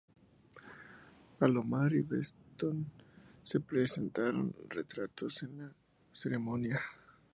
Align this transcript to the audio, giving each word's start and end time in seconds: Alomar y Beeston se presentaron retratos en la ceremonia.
Alomar 1.41 1.93
y 1.93 2.01
Beeston 2.01 2.87
se 3.43 3.59
presentaron 3.59 4.51
retratos 4.67 5.43
en 5.43 5.59
la 5.59 5.71
ceremonia. 6.11 6.81